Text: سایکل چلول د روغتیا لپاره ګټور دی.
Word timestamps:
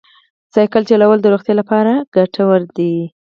سایکل 0.53 0.83
چلول 0.89 1.19
د 1.21 1.25
روغتیا 1.33 1.53
لپاره 1.59 1.91
ګټور 2.15 2.61
دی. 2.77 2.93